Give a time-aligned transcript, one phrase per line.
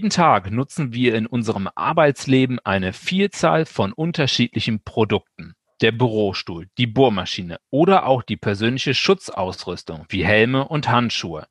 [0.00, 5.52] Jeden Tag nutzen wir in unserem Arbeitsleben eine Vielzahl von unterschiedlichen Produkten.
[5.82, 11.46] Der Bürostuhl, die Bohrmaschine oder auch die persönliche Schutzausrüstung wie Helme und Handschuhe.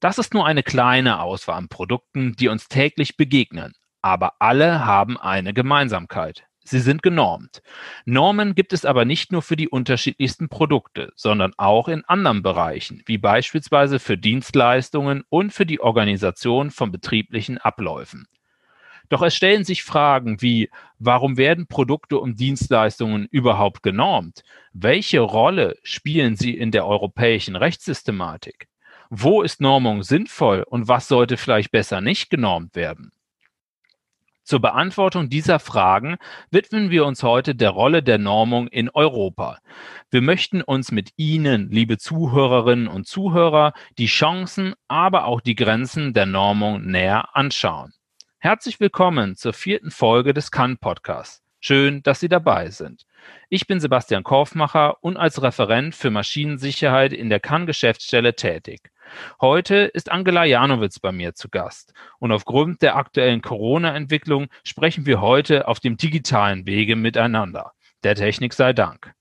[0.00, 3.72] Das ist nur eine kleine Auswahl an Produkten, die uns täglich begegnen.
[4.00, 6.42] Aber alle haben eine Gemeinsamkeit.
[6.64, 7.62] Sie sind genormt.
[8.04, 13.02] Normen gibt es aber nicht nur für die unterschiedlichsten Produkte, sondern auch in anderen Bereichen,
[13.06, 18.26] wie beispielsweise für Dienstleistungen und für die Organisation von betrieblichen Abläufen.
[19.08, 24.42] Doch es stellen sich Fragen wie, warum werden Produkte und Dienstleistungen überhaupt genormt?
[24.72, 28.68] Welche Rolle spielen sie in der europäischen Rechtssystematik?
[29.10, 33.12] Wo ist Normung sinnvoll und was sollte vielleicht besser nicht genormt werden?
[34.44, 36.16] Zur Beantwortung dieser Fragen
[36.50, 39.58] widmen wir uns heute der Rolle der Normung in Europa.
[40.10, 46.12] Wir möchten uns mit Ihnen, liebe Zuhörerinnen und Zuhörer, die Chancen, aber auch die Grenzen
[46.12, 47.92] der Normung näher anschauen.
[48.38, 51.42] Herzlich willkommen zur vierten Folge des Kann Podcasts.
[51.60, 53.06] Schön, dass Sie dabei sind.
[53.48, 58.91] Ich bin Sebastian Korfmacher und als Referent für Maschinensicherheit in der Kann Geschäftsstelle tätig.
[59.40, 61.92] Heute ist Angela Janowitz bei mir zu Gast.
[62.18, 67.72] Und aufgrund der aktuellen Corona-Entwicklung sprechen wir heute auf dem digitalen Wege miteinander.
[68.04, 69.14] Der Technik sei Dank.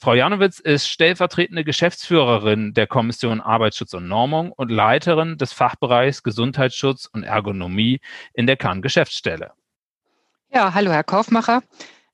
[0.00, 7.06] Frau Janowitz ist stellvertretende Geschäftsführerin der Kommission Arbeitsschutz und Normung und Leiterin des Fachbereichs Gesundheitsschutz
[7.06, 8.00] und Ergonomie
[8.32, 9.52] in der Kahn-Geschäftsstelle.
[10.50, 11.62] Ja, hallo Herr Kaufmacher.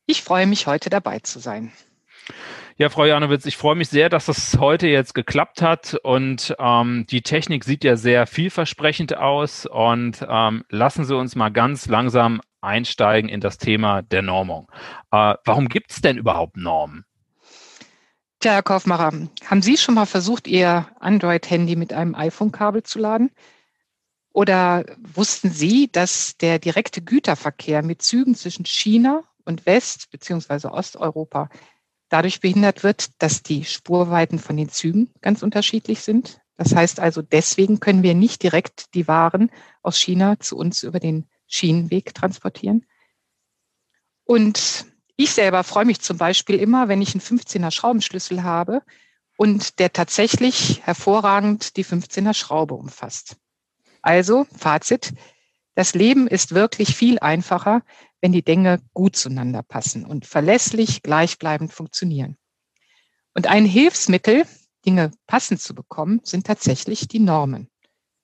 [0.07, 1.73] Ich freue mich, heute dabei zu sein.
[2.77, 7.07] Ja, Frau Janowitz, ich freue mich sehr, dass das heute jetzt geklappt hat und ähm,
[7.09, 12.41] die Technik sieht ja sehr vielversprechend aus und ähm, lassen Sie uns mal ganz langsam
[12.61, 14.69] einsteigen in das Thema der Normung.
[15.13, 17.05] Äh, warum gibt es denn überhaupt Normen?
[18.41, 19.13] Tja, Herr Kaufmacher,
[19.47, 23.31] haben Sie schon mal versucht, Ihr Android-Handy mit einem iPhone-Kabel zu laden?
[24.33, 30.67] Oder wussten Sie, dass der direkte Güterverkehr mit Zügen zwischen China und West- bzw.
[30.67, 31.51] Osteuropa
[32.09, 36.41] dadurch behindert wird, dass die Spurweiten von den Zügen ganz unterschiedlich sind.
[36.57, 39.51] Das heißt also, deswegen können wir nicht direkt die Waren
[39.83, 42.87] aus China zu uns über den Schienenweg transportieren.
[44.25, 48.83] Und ich selber freue mich zum Beispiel immer, wenn ich einen 15er Schraubenschlüssel habe
[49.37, 53.37] und der tatsächlich hervorragend die 15er Schraube umfasst.
[54.03, 55.15] Also, Fazit,
[55.75, 57.83] das Leben ist wirklich viel einfacher,
[58.21, 62.37] wenn die Dinge gut zueinander passen und verlässlich gleichbleibend funktionieren.
[63.35, 64.45] Und ein Hilfsmittel,
[64.87, 67.69] Dinge passend zu bekommen, sind tatsächlich die Normen.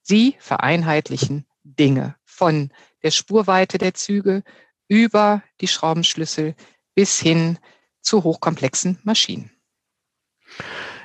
[0.01, 2.71] Sie vereinheitlichen Dinge von
[3.03, 4.43] der Spurweite der Züge
[4.87, 6.55] über die Schraubenschlüssel
[6.95, 7.59] bis hin
[8.01, 9.51] zu hochkomplexen Maschinen.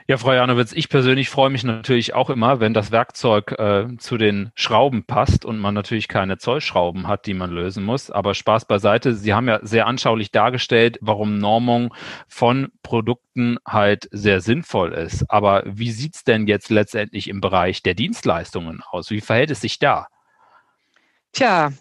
[0.08, 4.16] Ja, Frau Janowitz, ich persönlich freue mich natürlich auch immer, wenn das Werkzeug äh, zu
[4.16, 8.12] den Schrauben passt und man natürlich keine Zollschrauben hat, die man lösen muss.
[8.12, 11.92] Aber Spaß beiseite, Sie haben ja sehr anschaulich dargestellt, warum Normung
[12.28, 15.28] von Produkten halt sehr sinnvoll ist.
[15.28, 19.10] Aber wie sieht's denn jetzt letztendlich im Bereich der Dienstleistungen aus?
[19.10, 20.06] Wie verhält es sich da?
[21.32, 21.72] Tja,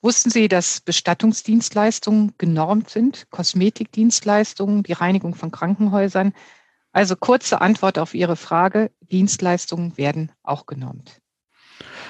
[0.00, 6.34] Wussten Sie, dass Bestattungsdienstleistungen genormt sind, Kosmetikdienstleistungen, die Reinigung von Krankenhäusern,
[6.98, 11.20] also kurze Antwort auf Ihre Frage, Dienstleistungen werden auch genormt.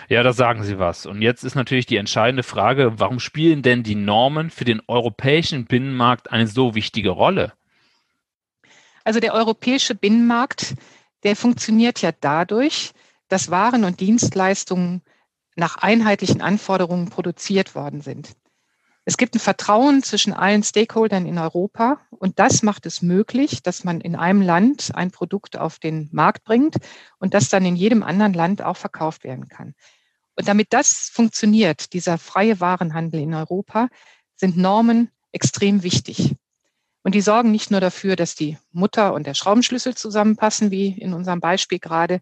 [0.08, 1.04] Ja, da sagen Sie was.
[1.04, 5.66] Und jetzt ist natürlich die entscheidende Frage, warum spielen denn die Normen für den europäischen
[5.66, 7.52] Binnenmarkt eine so wichtige Rolle?
[9.04, 10.74] Also der europäische Binnenmarkt,
[11.22, 12.92] der funktioniert ja dadurch,
[13.28, 15.02] dass Waren und Dienstleistungen
[15.54, 18.37] nach einheitlichen Anforderungen produziert worden sind.
[19.08, 23.82] Es gibt ein Vertrauen zwischen allen Stakeholdern in Europa und das macht es möglich, dass
[23.82, 26.76] man in einem Land ein Produkt auf den Markt bringt
[27.18, 29.74] und das dann in jedem anderen Land auch verkauft werden kann.
[30.36, 33.88] Und damit das funktioniert, dieser freie Warenhandel in Europa,
[34.36, 36.34] sind Normen extrem wichtig.
[37.02, 41.14] Und die sorgen nicht nur dafür, dass die Mutter und der Schraubenschlüssel zusammenpassen, wie in
[41.14, 42.20] unserem Beispiel gerade,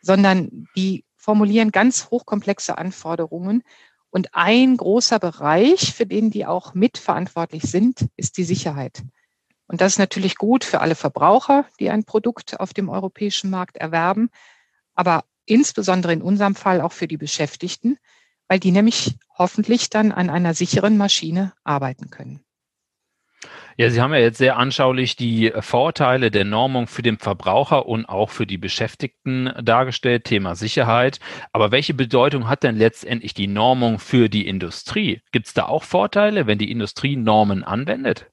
[0.00, 3.64] sondern die formulieren ganz hochkomplexe Anforderungen
[4.10, 9.02] und ein großer Bereich, für den die auch mitverantwortlich sind, ist die Sicherheit.
[9.66, 13.76] Und das ist natürlich gut für alle Verbraucher, die ein Produkt auf dem europäischen Markt
[13.76, 14.30] erwerben,
[14.94, 17.96] aber insbesondere in unserem Fall auch für die Beschäftigten,
[18.48, 22.40] weil die nämlich hoffentlich dann an einer sicheren Maschine arbeiten können.
[23.76, 28.06] Ja, Sie haben ja jetzt sehr anschaulich die Vorteile der Normung für den Verbraucher und
[28.06, 31.20] auch für die Beschäftigten dargestellt, Thema Sicherheit.
[31.52, 35.22] Aber welche Bedeutung hat denn letztendlich die Normung für die Industrie?
[35.32, 38.30] Gibt es da auch Vorteile, wenn die Industrie Normen anwendet?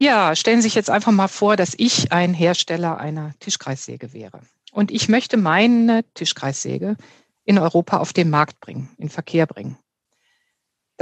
[0.00, 4.40] Ja, stellen Sie sich jetzt einfach mal vor, dass ich ein Hersteller einer Tischkreissäge wäre.
[4.72, 6.96] Und ich möchte meine Tischkreissäge
[7.44, 9.76] in Europa auf den Markt bringen, in Verkehr bringen.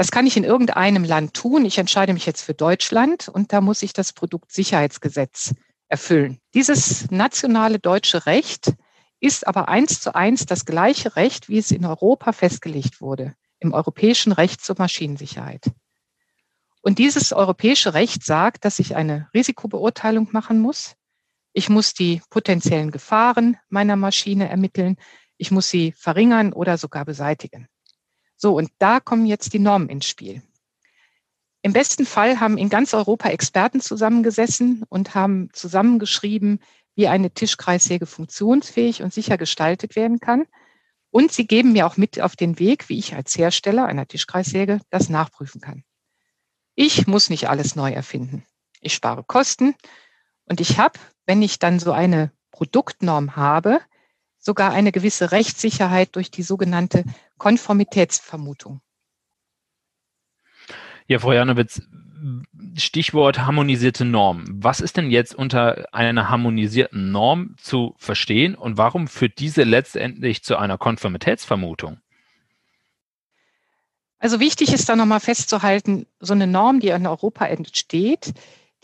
[0.00, 1.66] Das kann ich in irgendeinem Land tun.
[1.66, 5.52] Ich entscheide mich jetzt für Deutschland und da muss ich das Produktsicherheitsgesetz
[5.88, 6.38] erfüllen.
[6.54, 8.72] Dieses nationale deutsche Recht
[9.20, 13.74] ist aber eins zu eins das gleiche Recht, wie es in Europa festgelegt wurde, im
[13.74, 15.70] europäischen Recht zur Maschinensicherheit.
[16.80, 20.94] Und dieses europäische Recht sagt, dass ich eine Risikobeurteilung machen muss.
[21.52, 24.96] Ich muss die potenziellen Gefahren meiner Maschine ermitteln.
[25.36, 27.68] Ich muss sie verringern oder sogar beseitigen.
[28.42, 30.42] So, und da kommen jetzt die Normen ins Spiel.
[31.60, 36.60] Im besten Fall haben in ganz Europa Experten zusammengesessen und haben zusammengeschrieben,
[36.94, 40.46] wie eine Tischkreissäge funktionsfähig und sicher gestaltet werden kann.
[41.10, 44.80] Und sie geben mir auch mit auf den Weg, wie ich als Hersteller einer Tischkreissäge
[44.88, 45.84] das nachprüfen kann.
[46.74, 48.46] Ich muss nicht alles neu erfinden.
[48.80, 49.74] Ich spare Kosten
[50.46, 53.82] und ich habe, wenn ich dann so eine Produktnorm habe,
[54.40, 57.04] sogar eine gewisse Rechtssicherheit durch die sogenannte
[57.38, 58.80] Konformitätsvermutung.
[61.06, 61.82] Ja, Frau Janowitz,
[62.76, 64.44] Stichwort harmonisierte Norm.
[64.48, 70.42] Was ist denn jetzt unter einer harmonisierten Norm zu verstehen und warum führt diese letztendlich
[70.42, 72.00] zu einer Konformitätsvermutung?
[74.18, 78.34] Also wichtig ist da nochmal festzuhalten, so eine Norm, die in Europa entsteht,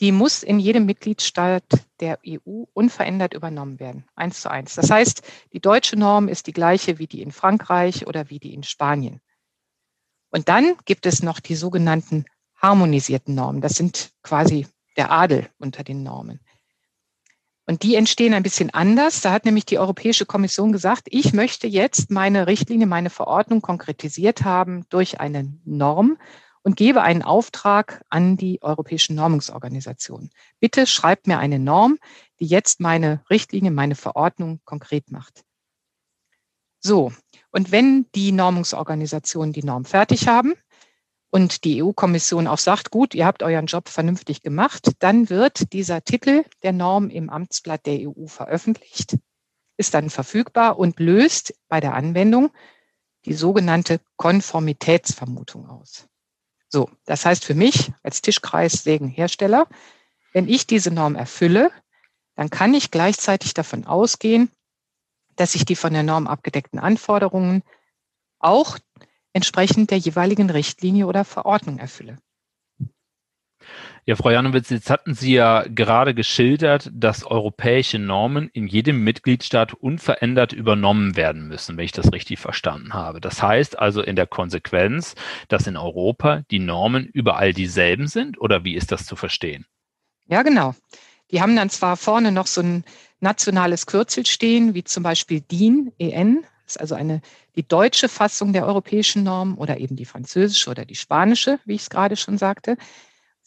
[0.01, 1.65] die muss in jedem Mitgliedstaat
[2.01, 4.75] der EU unverändert übernommen werden, eins zu eins.
[4.75, 5.23] Das heißt,
[5.53, 9.21] die deutsche Norm ist die gleiche wie die in Frankreich oder wie die in Spanien.
[10.31, 12.27] Und dann gibt es noch die sogenannten
[12.57, 13.61] harmonisierten Normen.
[13.61, 14.67] Das sind quasi
[14.97, 16.41] der Adel unter den Normen.
[17.67, 19.23] Und die entstehen ein bisschen anders.
[19.23, 24.45] Da hat nämlich die Europäische Kommission gesagt, ich möchte jetzt meine Richtlinie, meine Verordnung konkretisiert
[24.45, 26.17] haben durch eine Norm
[26.67, 30.31] und gebe einen Auftrag an die europäischen Normungsorganisationen.
[30.59, 31.97] Bitte schreibt mir eine Norm,
[32.41, 35.45] die jetzt meine Richtlinie, meine Verordnung konkret macht.
[36.81, 37.13] So,
[37.53, 40.55] und wenn die Normungsorganisationen die Norm fertig haben
[41.31, 46.03] und die EU-Kommission auch sagt, gut, ihr habt euren Job vernünftig gemacht, dann wird dieser
[46.03, 49.17] Titel der Norm im Amtsblatt der EU veröffentlicht,
[49.77, 52.51] ist dann verfügbar und löst bei der Anwendung
[53.25, 56.09] die sogenannte Konformitätsvermutung aus.
[56.77, 59.67] So, das heißt für mich als Tischkreissägenhersteller,
[60.35, 61.71] wenn ich diese Norm erfülle,
[62.35, 64.51] dann kann ich gleichzeitig davon ausgehen,
[65.37, 67.63] dass ich die von der Norm abgedeckten Anforderungen
[68.41, 68.77] auch
[69.33, 72.19] entsprechend der jeweiligen Richtlinie oder Verordnung erfülle.
[74.09, 79.75] Ja, Frau Janowitz, jetzt hatten Sie ja gerade geschildert, dass europäische Normen in jedem Mitgliedstaat
[79.75, 83.21] unverändert übernommen werden müssen, wenn ich das richtig verstanden habe.
[83.21, 85.17] Das heißt also in der Konsequenz,
[85.49, 89.67] dass in Europa die Normen überall dieselben sind oder wie ist das zu verstehen?
[90.29, 90.77] Ja, genau.
[91.33, 92.85] Die haben dann zwar vorne noch so ein
[93.19, 97.23] nationales Kürzel stehen, wie zum Beispiel DIN, EN, ist also eine,
[97.57, 101.83] die deutsche Fassung der europäischen Norm oder eben die französische oder die spanische, wie ich
[101.83, 102.77] es gerade schon sagte.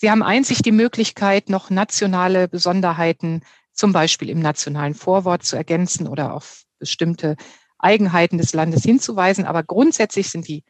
[0.01, 3.41] Sie haben einzig die Möglichkeit, noch nationale Besonderheiten,
[3.73, 7.35] zum Beispiel im nationalen Vorwort zu ergänzen oder auf bestimmte
[7.77, 9.43] Eigenheiten des Landes hinzuweisen.
[9.43, 10.63] Aber grundsätzlich sind die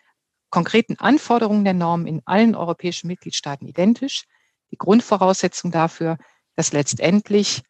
[0.50, 4.24] konkreten Anforderungen der Norm in allen europäischen Mitgliedstaaten identisch.
[4.72, 6.18] Die Grundvoraussetzung dafür,
[6.56, 7.62] dass letztendlich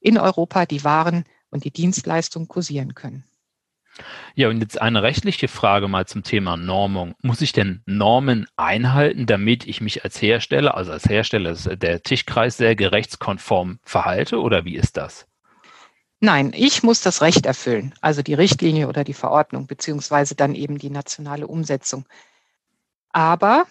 [0.00, 3.24] in Europa die Waren und die Dienstleistungen kursieren können.
[4.34, 7.14] Ja, und jetzt eine rechtliche Frage mal zum Thema Normung.
[7.22, 12.92] Muss ich denn Normen einhalten, damit ich mich als Hersteller, also als Hersteller der Tischkreissäge
[12.92, 15.26] rechtskonform verhalte oder wie ist das?
[16.20, 20.78] Nein, ich muss das Recht erfüllen, also die Richtlinie oder die Verordnung, beziehungsweise dann eben
[20.78, 22.06] die nationale Umsetzung.
[23.10, 23.66] Aber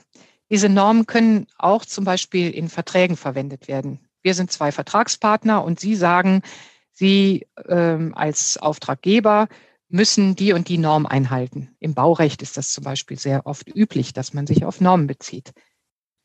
[0.49, 4.07] diese Normen können auch zum Beispiel in Verträgen verwendet werden.
[4.21, 6.43] Wir sind zwei Vertragspartner und Sie sagen,
[6.91, 9.47] Sie ähm, als Auftraggeber
[9.89, 11.75] müssen die und die Norm einhalten.
[11.79, 15.53] Im Baurecht ist das zum Beispiel sehr oft üblich, dass man sich auf Normen bezieht.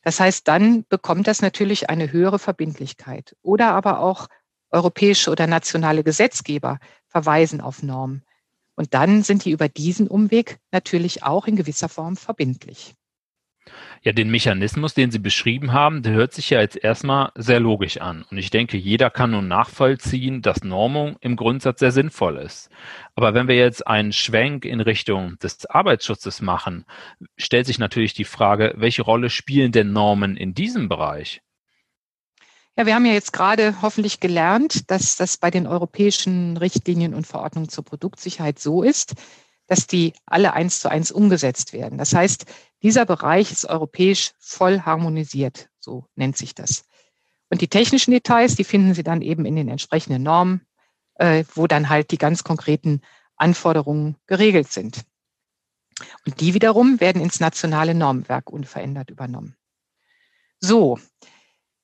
[0.02, 3.36] Das heißt, dann bekommt das natürlich eine höhere Verbindlichkeit.
[3.42, 4.28] Oder aber auch
[4.70, 8.24] europäische oder nationale Gesetzgeber verweisen auf Normen.
[8.74, 12.94] Und dann sind die über diesen Umweg natürlich auch in gewisser Form verbindlich.
[14.02, 17.98] Ja, den Mechanismus, den Sie beschrieben haben, der hört sich ja jetzt erstmal sehr logisch
[17.98, 18.24] an.
[18.30, 22.70] Und ich denke, jeder kann nun nachvollziehen, dass Normung im Grundsatz sehr sinnvoll ist.
[23.14, 26.84] Aber wenn wir jetzt einen Schwenk in Richtung des Arbeitsschutzes machen,
[27.36, 31.42] stellt sich natürlich die Frage, welche Rolle spielen denn Normen in diesem Bereich?
[32.78, 37.26] Ja, wir haben ja jetzt gerade hoffentlich gelernt, dass das bei den europäischen Richtlinien und
[37.26, 39.14] Verordnungen zur Produktsicherheit so ist,
[39.66, 41.98] dass die alle eins zu eins umgesetzt werden.
[41.98, 42.46] Das heißt,
[42.82, 46.84] dieser Bereich ist europäisch voll harmonisiert, so nennt sich das.
[47.50, 50.66] Und die technischen Details, die finden Sie dann eben in den entsprechenden Normen,
[51.14, 53.00] äh, wo dann halt die ganz konkreten
[53.36, 55.04] Anforderungen geregelt sind.
[56.26, 59.56] Und die wiederum werden ins nationale Normwerk unverändert übernommen.
[60.60, 60.98] So,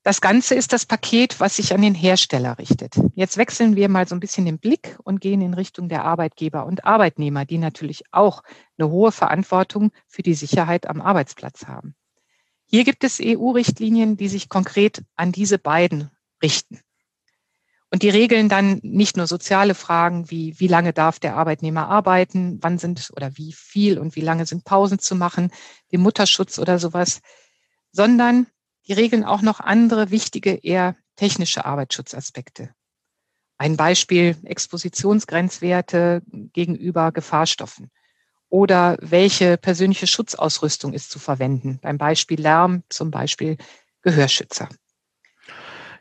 [0.04, 2.94] das Ganze ist das Paket, was sich an den Hersteller richtet.
[3.14, 6.66] Jetzt wechseln wir mal so ein bisschen den Blick und gehen in Richtung der Arbeitgeber
[6.66, 8.42] und Arbeitnehmer, die natürlich auch
[8.76, 11.94] eine hohe Verantwortung für die Sicherheit am Arbeitsplatz haben.
[12.66, 16.10] Hier gibt es EU-Richtlinien, die sich konkret an diese beiden
[16.42, 16.80] richten.
[17.90, 22.58] Und die regeln dann nicht nur soziale Fragen wie, wie lange darf der Arbeitnehmer arbeiten,
[22.60, 25.50] wann sind oder wie viel und wie lange sind Pausen zu machen,
[25.92, 27.22] den Mutterschutz oder sowas,
[27.90, 28.48] sondern
[28.86, 32.70] die regeln auch noch andere wichtige, eher technische Arbeitsschutzaspekte.
[33.56, 36.22] Ein Beispiel Expositionsgrenzwerte
[36.52, 37.90] gegenüber Gefahrstoffen
[38.48, 41.78] oder welche persönliche Schutzausrüstung ist zu verwenden.
[41.80, 43.56] Beim Beispiel Lärm zum Beispiel
[44.02, 44.68] Gehörschützer.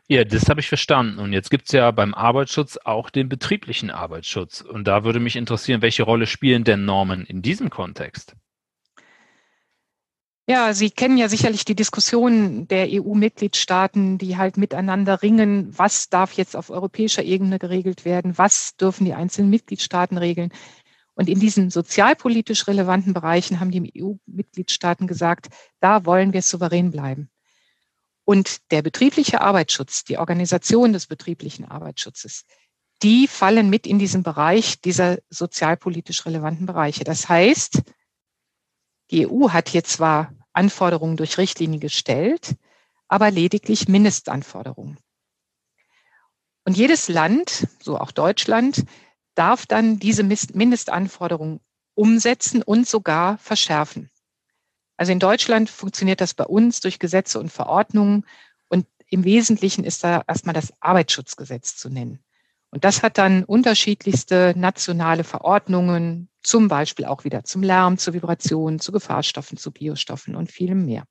[0.06, 1.18] Ja, das habe ich verstanden.
[1.18, 4.60] Und jetzt gibt es ja beim Arbeitsschutz auch den betrieblichen Arbeitsschutz.
[4.60, 8.34] Und da würde mich interessieren, welche Rolle spielen denn Normen in diesem Kontext?
[10.46, 16.34] Ja, Sie kennen ja sicherlich die Diskussionen der EU-Mitgliedstaaten, die halt miteinander ringen, was darf
[16.34, 20.52] jetzt auf europäischer Ebene geregelt werden, was dürfen die einzelnen Mitgliedstaaten regeln.
[21.14, 25.48] Und in diesen sozialpolitisch relevanten Bereichen haben die EU-Mitgliedstaaten gesagt,
[25.80, 27.30] da wollen wir souverän bleiben.
[28.24, 32.44] Und der betriebliche Arbeitsschutz, die Organisation des betrieblichen Arbeitsschutzes,
[33.02, 37.04] die fallen mit in diesen Bereich dieser sozialpolitisch relevanten Bereiche.
[37.04, 37.82] Das heißt,
[39.10, 42.56] die EU hat hier zwar Anforderungen durch Richtlinie gestellt,
[43.08, 44.98] aber lediglich Mindestanforderungen.
[46.64, 48.84] Und jedes Land, so auch Deutschland,
[49.34, 51.60] darf dann diese Mindestanforderungen
[51.94, 54.10] umsetzen und sogar verschärfen.
[54.96, 58.26] Also in Deutschland funktioniert das bei uns durch Gesetze und Verordnungen
[58.68, 62.20] und im Wesentlichen ist da erstmal das Arbeitsschutzgesetz zu nennen.
[62.70, 68.78] Und das hat dann unterschiedlichste nationale Verordnungen, zum Beispiel auch wieder zum Lärm, zu Vibrationen,
[68.78, 71.04] zu Gefahrstoffen, zu Biostoffen und vielem mehr.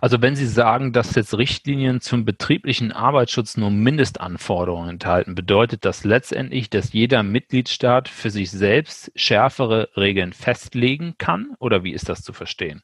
[0.00, 6.04] Also wenn Sie sagen, dass jetzt Richtlinien zum betrieblichen Arbeitsschutz nur Mindestanforderungen enthalten, bedeutet das
[6.04, 11.54] letztendlich, dass jeder Mitgliedstaat für sich selbst schärfere Regeln festlegen kann?
[11.60, 12.82] Oder wie ist das zu verstehen?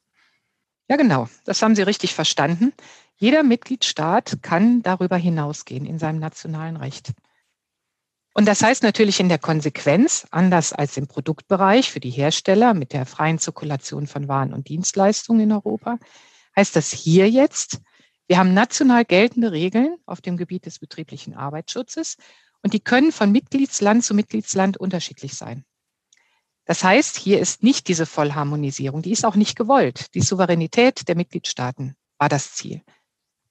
[0.89, 1.29] Ja, genau.
[1.45, 2.73] Das haben Sie richtig verstanden.
[3.17, 7.13] Jeder Mitgliedstaat kann darüber hinausgehen in seinem nationalen Recht.
[8.35, 12.93] Und das heißt natürlich in der Konsequenz, anders als im Produktbereich für die Hersteller mit
[12.93, 15.99] der freien Zirkulation von Waren und Dienstleistungen in Europa,
[16.57, 17.81] heißt das hier jetzt,
[18.29, 22.17] wir haben national geltende Regeln auf dem Gebiet des betrieblichen Arbeitsschutzes
[22.63, 25.65] und die können von Mitgliedsland zu Mitgliedsland unterschiedlich sein.
[26.67, 30.15] Das heißt, hier ist nicht diese Vollharmonisierung, die ist auch nicht gewollt.
[30.15, 32.83] Die Souveränität der Mitgliedstaaten war das Ziel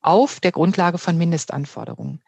[0.02, 2.22] auf der Grundlage von Mindestanforderungen.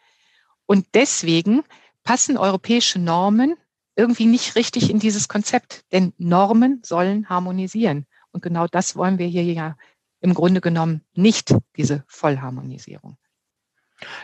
[0.65, 1.63] Und deswegen
[2.10, 3.54] passen europäische Normen
[3.96, 8.08] irgendwie nicht richtig in dieses Konzept, denn Normen sollen harmonisieren.
[8.32, 9.78] Und genau das wollen wir hier ja
[10.20, 13.18] im Grunde genommen nicht, diese Vollharmonisierung.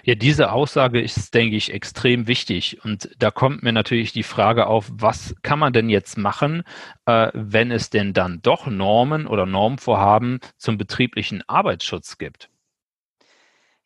[0.01, 2.83] Ja, diese Aussage ist, denke ich, extrem wichtig.
[2.83, 6.63] Und da kommt mir natürlich die Frage auf, was kann man denn jetzt machen,
[7.05, 12.49] äh, wenn es denn dann doch Normen oder Normvorhaben zum betrieblichen Arbeitsschutz gibt?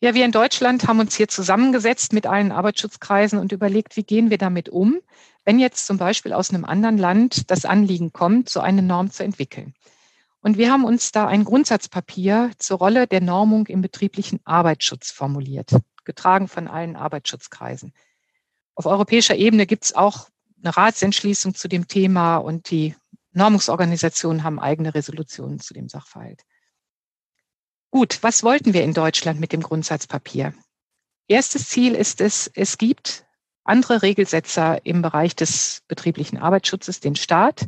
[0.01, 4.29] Ja, wir in Deutschland haben uns hier zusammengesetzt mit allen Arbeitsschutzkreisen und überlegt, wie gehen
[4.29, 5.01] wir damit um,
[5.43, 9.25] wenn jetzt zum Beispiel aus einem anderen Land das Anliegen kommt, so eine Norm zu
[9.25, 9.73] entwickeln.
[10.39, 15.75] Und wir haben uns da ein Grundsatzpapier zur Rolle der Normung im betrieblichen Arbeitsschutz formuliert,
[16.05, 17.93] getragen von allen Arbeitsschutzkreisen.
[18.75, 20.29] Auf europäischer Ebene gibt es auch
[20.63, 22.95] eine Ratsentschließung zu dem Thema und die
[23.33, 26.43] Normungsorganisationen haben eigene Resolutionen zu dem Sachverhalt.
[27.91, 30.53] Gut, was wollten wir in Deutschland mit dem Grundsatzpapier?
[31.27, 33.25] Erstes Ziel ist es, es gibt
[33.63, 37.67] andere Regelsetzer im Bereich des betrieblichen Arbeitsschutzes, den Staat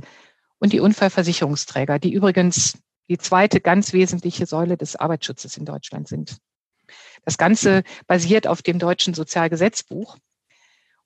[0.59, 2.77] und die Unfallversicherungsträger, die übrigens
[3.09, 6.37] die zweite ganz wesentliche Säule des Arbeitsschutzes in Deutschland sind.
[7.25, 10.17] Das Ganze basiert auf dem deutschen Sozialgesetzbuch.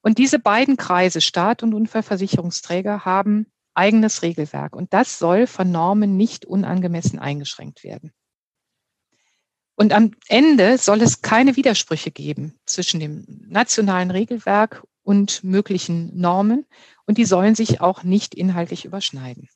[0.01, 4.75] Und diese beiden Kreise, Staat und Unfallversicherungsträger, haben eigenes Regelwerk.
[4.75, 8.12] Und das soll von Normen nicht unangemessen eingeschränkt werden.
[9.75, 16.65] Und am Ende soll es keine Widersprüche geben zwischen dem nationalen Regelwerk und möglichen Normen.
[17.05, 19.50] Und die sollen sich auch nicht inhaltlich überschneiden.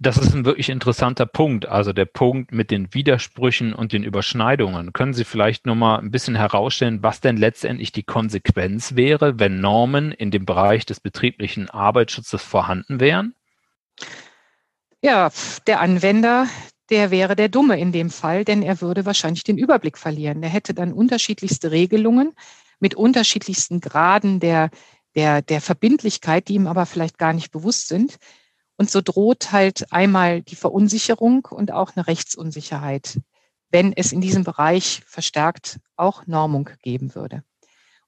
[0.00, 4.92] Das ist ein wirklich interessanter Punkt, also der Punkt mit den Widersprüchen und den Überschneidungen.
[4.92, 10.12] Können Sie vielleicht nochmal ein bisschen herausstellen, was denn letztendlich die Konsequenz wäre, wenn Normen
[10.12, 13.34] in dem Bereich des betrieblichen Arbeitsschutzes vorhanden wären?
[15.02, 15.30] Ja,
[15.66, 16.46] der Anwender,
[16.90, 20.42] der wäre der Dumme in dem Fall, denn er würde wahrscheinlich den Überblick verlieren.
[20.42, 22.32] Er hätte dann unterschiedlichste Regelungen
[22.80, 24.70] mit unterschiedlichsten Graden der,
[25.14, 28.18] der, der Verbindlichkeit, die ihm aber vielleicht gar nicht bewusst sind.
[28.76, 33.20] Und so droht halt einmal die Verunsicherung und auch eine Rechtsunsicherheit,
[33.70, 37.42] wenn es in diesem Bereich verstärkt auch Normung geben würde.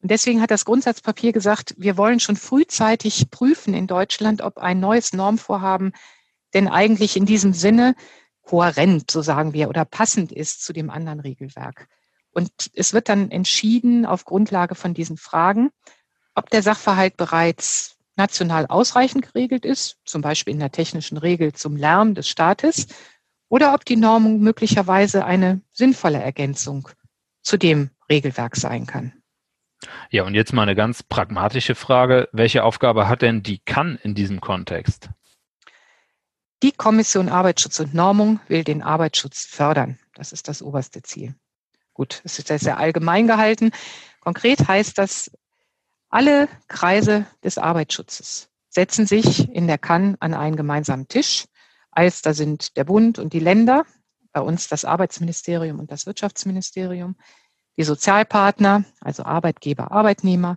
[0.00, 4.80] Und deswegen hat das Grundsatzpapier gesagt, wir wollen schon frühzeitig prüfen in Deutschland, ob ein
[4.80, 5.92] neues Normvorhaben
[6.54, 7.94] denn eigentlich in diesem Sinne
[8.50, 11.86] kohärent, so sagen wir, oder passend ist zu dem anderen Regelwerk.
[12.32, 15.70] Und es wird dann entschieden auf Grundlage von diesen Fragen,
[16.34, 21.76] ob der Sachverhalt bereits national ausreichend geregelt ist, zum Beispiel in der technischen Regel zum
[21.76, 22.88] Lärm des Staates,
[23.48, 26.88] oder ob die Normung möglicherweise eine sinnvolle Ergänzung
[27.42, 29.12] zu dem Regelwerk sein kann.
[30.10, 32.28] Ja, und jetzt mal eine ganz pragmatische Frage.
[32.32, 35.08] Welche Aufgabe hat denn die kann in diesem Kontext?
[36.62, 39.98] Die Kommission Arbeitsschutz und Normung will den Arbeitsschutz fördern.
[40.14, 41.34] Das ist das oberste Ziel.
[41.94, 43.70] Gut, es ist sehr allgemein gehalten.
[44.20, 45.30] Konkret heißt das,
[46.10, 51.46] alle Kreise des Arbeitsschutzes setzen sich in der Kann an einen gemeinsamen Tisch.
[51.90, 53.84] Als da sind der Bund und die Länder,
[54.32, 57.16] bei uns das Arbeitsministerium und das Wirtschaftsministerium,
[57.76, 60.56] die Sozialpartner, also Arbeitgeber, Arbeitnehmer,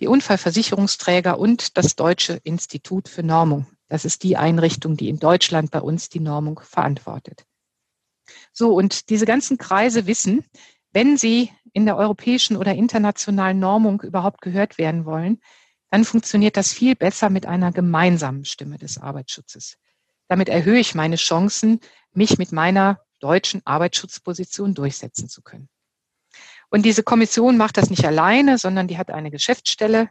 [0.00, 3.66] die Unfallversicherungsträger und das Deutsche Institut für Normung.
[3.88, 7.44] Das ist die Einrichtung, die in Deutschland bei uns die Normung verantwortet.
[8.52, 10.44] So, und diese ganzen Kreise wissen,
[10.92, 15.40] wenn sie in der europäischen oder internationalen Normung überhaupt gehört werden wollen,
[15.90, 19.76] dann funktioniert das viel besser mit einer gemeinsamen Stimme des Arbeitsschutzes.
[20.28, 21.80] Damit erhöhe ich meine Chancen,
[22.12, 25.68] mich mit meiner deutschen Arbeitsschutzposition durchsetzen zu können.
[26.70, 30.10] Und diese Kommission macht das nicht alleine, sondern die hat eine Geschäftsstelle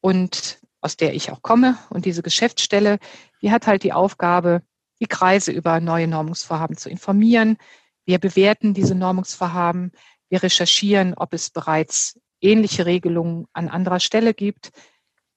[0.00, 1.76] und aus der ich auch komme.
[1.90, 2.98] Und diese Geschäftsstelle,
[3.42, 4.62] die hat halt die Aufgabe,
[5.00, 7.58] die Kreise über neue Normungsvorhaben zu informieren.
[8.04, 9.92] Wir bewerten diese Normungsvorhaben.
[10.28, 14.70] Wir recherchieren, ob es bereits ähnliche Regelungen an anderer Stelle gibt.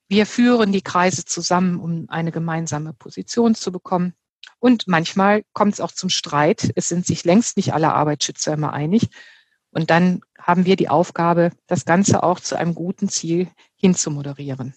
[0.08, 4.14] Wir führen die Kreise zusammen, um eine gemeinsame Position zu bekommen.
[4.60, 6.72] Und manchmal kommt es auch zum Streit.
[6.76, 9.10] Es sind sich längst nicht alle Arbeitsschützer immer einig.
[9.72, 14.74] Und dann haben wir die Aufgabe, das Ganze auch zu einem guten Ziel hinzumoderieren.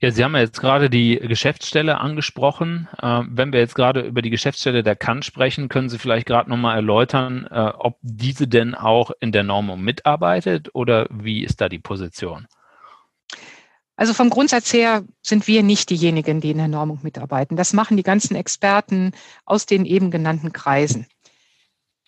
[0.00, 2.88] Ja, Sie haben ja jetzt gerade die Geschäftsstelle angesprochen.
[3.00, 6.50] Äh, wenn wir jetzt gerade über die Geschäftsstelle der Kann sprechen, können Sie vielleicht gerade
[6.50, 11.68] nochmal erläutern, äh, ob diese denn auch in der Normung mitarbeitet oder wie ist da
[11.68, 12.46] die Position?
[13.96, 17.56] Also vom Grundsatz her sind wir nicht diejenigen, die in der Normung mitarbeiten.
[17.56, 19.12] Das machen die ganzen Experten
[19.44, 21.06] aus den eben genannten Kreisen.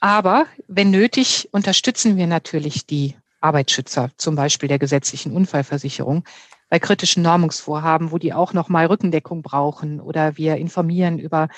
[0.00, 6.24] Aber wenn nötig, unterstützen wir natürlich die Arbeitsschützer, zum Beispiel der gesetzlichen Unfallversicherung,
[6.68, 11.48] bei kritischen Normungsvorhaben, wo die auch nochmal Rückendeckung brauchen oder wir informieren über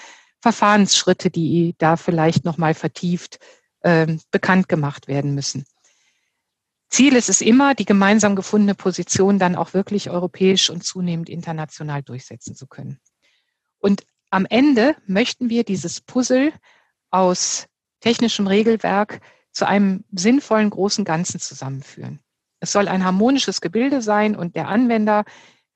[0.41, 3.39] Verfahrensschritte, die da vielleicht nochmal vertieft
[3.81, 5.65] äh, bekannt gemacht werden müssen.
[6.91, 12.03] Ziel ist es immer, die gemeinsam gefundene Position dann auch wirklich europäisch und zunehmend international
[12.03, 12.99] durchsetzen zu können.
[13.79, 16.53] Und am Ende möchten wir dieses Puzzle
[17.11, 17.67] aus
[18.01, 19.21] technischem Regelwerk
[19.53, 22.21] zu einem sinnvollen großen Ganzen zusammenführen.
[22.61, 25.25] Es soll ein harmonisches Gebilde sein und der Anwender,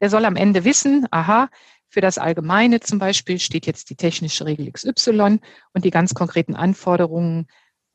[0.01, 1.49] der soll am Ende wissen, aha,
[1.88, 5.40] für das Allgemeine zum Beispiel steht jetzt die technische Regel XY
[5.75, 7.47] und die ganz konkreten Anforderungen,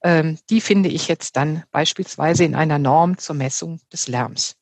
[0.03, 4.55] ähm, die finde ich jetzt dann beispielsweise in einer Norm zur Messung des Lärms.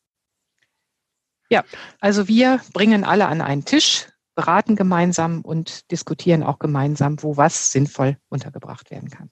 [1.50, 1.64] Ja,
[2.00, 7.72] also wir bringen alle an einen Tisch, beraten gemeinsam und diskutieren auch gemeinsam, wo was
[7.72, 9.30] sinnvoll untergebracht werden kann.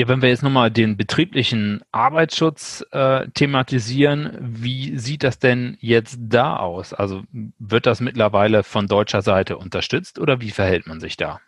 [0.00, 6.16] Ja, wenn wir jetzt nochmal den betrieblichen Arbeitsschutz äh, thematisieren, wie sieht das denn jetzt
[6.18, 6.94] da aus?
[6.94, 7.24] Also
[7.58, 11.42] wird das mittlerweile von deutscher Seite unterstützt oder wie verhält man sich da?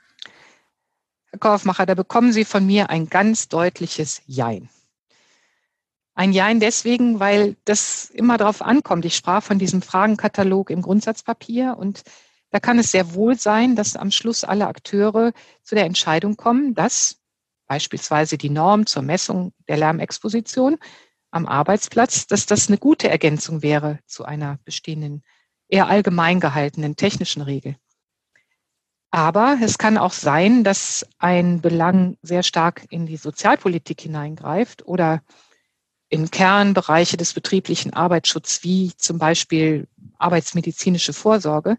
[1.31, 4.69] Herr Kaufmacher, da bekommen Sie von mir ein ganz deutliches Jein.
[6.15, 9.07] Ein Jein deswegen, weil das immer darauf ankommt.
[9.07, 12.03] Ich sprach von diesem Fragenkatalog im Grundsatzpapier und
[12.51, 16.75] da kann es sehr wohl sein, dass am Schluss alle Akteure zu der Entscheidung kommen,
[16.75, 17.22] dass
[17.73, 20.77] beispielsweise die Norm zur Messung der Lärmexposition
[21.31, 25.23] am Arbeitsplatz, dass das eine gute Ergänzung wäre zu einer bestehenden,
[25.69, 27.77] eher allgemein gehaltenen technischen Regel.
[29.11, 35.23] Aber es kann auch sein, dass ein Belang sehr stark in die Sozialpolitik hineingreift oder
[36.11, 41.79] in Kernbereiche des betrieblichen Arbeitsschutzes, wie zum Beispiel arbeitsmedizinische Vorsorge,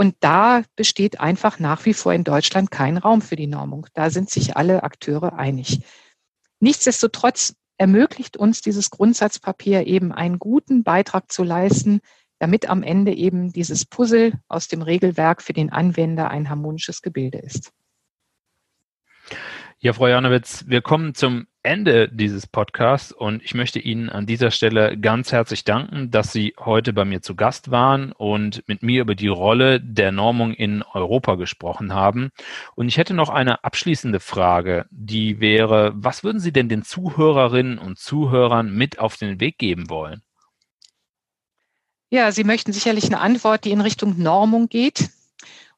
[0.00, 3.86] und da besteht einfach nach wie vor in Deutschland kein Raum für die Normung.
[3.92, 5.82] Da sind sich alle Akteure einig.
[6.58, 12.00] Nichtsdestotrotz ermöglicht uns dieses Grundsatzpapier eben einen guten Beitrag zu leisten,
[12.38, 17.36] damit am Ende eben dieses Puzzle aus dem Regelwerk für den Anwender ein harmonisches Gebilde
[17.36, 17.70] ist.
[19.80, 24.50] Ja, Frau Janowitz, wir kommen zum Ende dieses Podcasts und ich möchte Ihnen an dieser
[24.50, 29.02] Stelle ganz herzlich danken, dass Sie heute bei mir zu Gast waren und mit mir
[29.02, 32.30] über die Rolle der Normung in Europa gesprochen haben.
[32.76, 37.78] Und ich hätte noch eine abschließende Frage, die wäre, was würden Sie denn den Zuhörerinnen
[37.78, 40.22] und Zuhörern mit auf den Weg geben wollen?
[42.08, 45.10] Ja, Sie möchten sicherlich eine Antwort, die in Richtung Normung geht.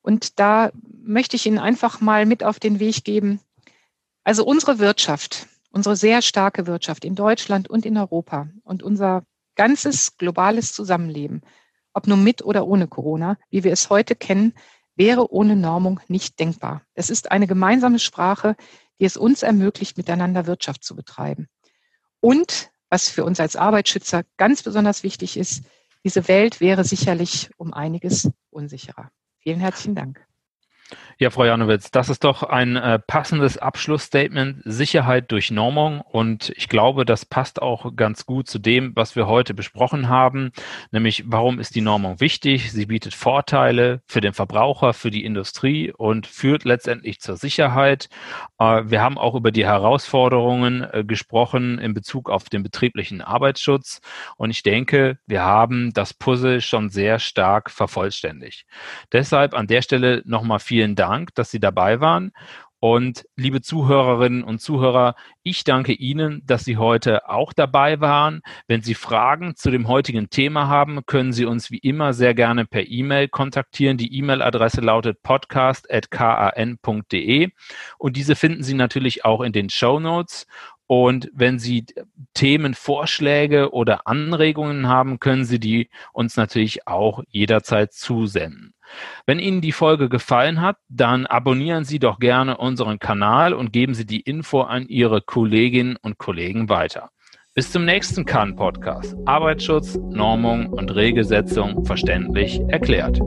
[0.01, 0.71] Und da
[1.05, 3.41] möchte ich Ihnen einfach mal mit auf den Weg geben.
[4.25, 9.25] Also unsere Wirtschaft, unsere sehr starke Wirtschaft in Deutschland und in Europa und unser
[9.57, 11.43] ganzes globales Zusammenleben,
[11.93, 14.55] ob nun mit oder ohne Corona, wie wir es heute kennen,
[14.95, 16.83] wäre ohne Normung nicht denkbar.
[16.95, 18.57] Es ist eine gemeinsame Sprache,
[19.01, 21.49] die es uns ermöglicht, miteinander Wirtschaft zu betreiben.
[22.21, 25.65] Und was für uns als Arbeitsschützer ganz besonders wichtig ist,
[26.05, 29.11] diese Welt wäre sicherlich um einiges unsicherer.
[29.39, 30.27] Vielen herzlichen Dank.
[31.23, 34.61] Ja, Frau Janowitz, das ist doch ein äh, passendes Abschlussstatement.
[34.65, 36.01] Sicherheit durch Normung.
[36.01, 40.51] Und ich glaube, das passt auch ganz gut zu dem, was wir heute besprochen haben.
[40.91, 42.73] Nämlich, warum ist die Normung wichtig?
[42.73, 48.09] Sie bietet Vorteile für den Verbraucher, für die Industrie und führt letztendlich zur Sicherheit.
[48.59, 54.01] Äh, wir haben auch über die Herausforderungen äh, gesprochen in Bezug auf den betrieblichen Arbeitsschutz.
[54.37, 58.67] Und ich denke, wir haben das Puzzle schon sehr stark vervollständigt.
[59.13, 62.33] Deshalb an der Stelle nochmal vielen Dank Dank, dass Sie dabei waren.
[62.81, 68.41] Und liebe Zuhörerinnen und Zuhörer, ich danke Ihnen, dass Sie heute auch dabei waren.
[68.67, 72.65] Wenn Sie Fragen zu dem heutigen Thema haben, können Sie uns wie immer sehr gerne
[72.65, 73.99] per E-Mail kontaktieren.
[73.99, 77.51] Die E-Mail-Adresse lautet podcast.kan.de
[77.99, 80.49] und diese finden Sie natürlich auch in den Show Notes.
[80.89, 81.87] Und wenn Sie
[82.35, 88.75] Themenvorschläge oder Anregungen haben, können Sie die uns natürlich auch jederzeit zusenden.
[89.27, 93.95] Wenn Ihnen die Folge gefallen hat, dann abonnieren Sie doch gerne unseren Kanal und geben
[93.95, 97.11] Sie die Info an Ihre Kolleginnen und Kollegen weiter.
[97.55, 99.15] Bis zum nächsten Kann-Podcast.
[99.27, 103.21] Arbeitsschutz, Normung und Regelsetzung verständlich erklärt.